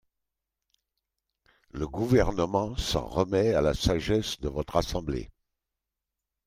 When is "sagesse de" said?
3.75-4.49